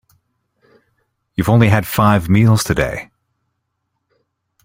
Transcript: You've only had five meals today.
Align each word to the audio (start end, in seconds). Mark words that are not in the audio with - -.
You've 1.35 1.47
only 1.47 1.67
had 1.69 1.85
five 1.85 2.27
meals 2.27 2.63
today. 2.63 3.11